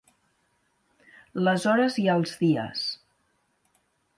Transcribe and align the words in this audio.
Les 1.47 1.67
hores 1.73 1.99
i 2.05 2.07
els 2.17 2.35
dies 2.41 2.89